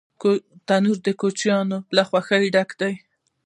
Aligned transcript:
تنور 0.67 0.97
د 1.05 1.09
کوچنیانو 1.21 1.77
له 1.95 2.03
خوښۍ 2.09 2.45
ډک 2.55 2.69
دی 2.81 2.93